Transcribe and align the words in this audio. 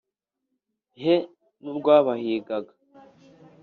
He 1.01 1.13
n'urwabahigaga! 1.63 2.73